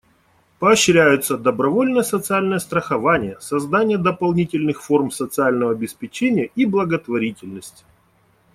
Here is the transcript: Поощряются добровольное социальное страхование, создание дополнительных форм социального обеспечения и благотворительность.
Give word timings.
Поощряются 0.57 1.37
добровольное 1.37 2.01
социальное 2.01 2.57
страхование, 2.57 3.37
создание 3.39 3.99
дополнительных 3.99 4.81
форм 4.81 5.11
социального 5.11 5.73
обеспечения 5.73 6.49
и 6.55 6.65
благотворительность. 6.65 7.85